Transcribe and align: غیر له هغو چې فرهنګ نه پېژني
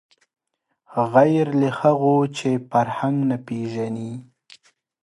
غیر 1.13 1.45
له 1.61 1.69
هغو 1.79 2.15
چې 2.37 2.49
فرهنګ 2.69 3.17
نه 3.29 3.37
پېژني 3.45 4.11